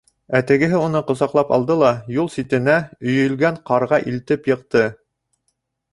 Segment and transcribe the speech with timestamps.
[0.37, 2.77] Ә тегеһе уны ҡосаҡлап алды ла юл ситенә
[3.11, 4.87] өйөлгән ҡарға илтеп йыҡты.